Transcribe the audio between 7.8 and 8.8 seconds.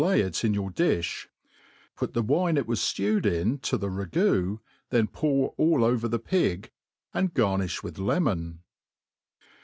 with lemon.